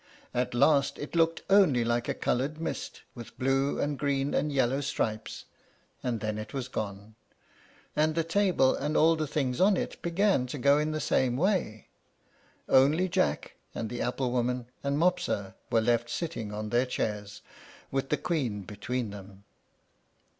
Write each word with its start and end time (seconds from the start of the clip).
At 0.33 0.55
last, 0.55 0.97
it 0.97 1.15
looked 1.15 1.43
only 1.47 1.85
like 1.85 2.07
a 2.09 2.15
colored 2.15 2.59
mist, 2.59 3.03
with 3.13 3.37
blue, 3.37 3.79
and 3.79 3.99
green, 3.99 4.33
and 4.33 4.51
yellow 4.51 4.81
stripes, 4.81 5.45
and 6.01 6.21
then 6.21 6.39
it 6.39 6.55
was 6.55 6.67
gone; 6.67 7.13
and 7.95 8.15
the 8.15 8.23
table 8.23 8.73
and 8.73 8.97
all 8.97 9.15
the 9.15 9.27
things 9.27 9.61
on 9.61 9.77
it 9.77 10.01
began 10.01 10.47
to 10.47 10.57
go 10.57 10.79
in 10.79 10.89
the 10.91 10.99
same 10.99 11.37
way. 11.37 11.89
Only 12.67 13.07
Jack, 13.09 13.57
and 13.75 13.91
the 13.91 14.01
apple 14.01 14.31
woman, 14.31 14.65
and 14.83 14.97
Mopsa 14.97 15.53
were 15.69 15.81
left, 15.81 16.09
sitting 16.09 16.51
on 16.51 16.69
their 16.69 16.87
chairs, 16.87 17.43
with 17.91 18.09
the 18.09 18.17
Queen 18.17 18.63
between 18.63 19.11
them. 19.11 19.43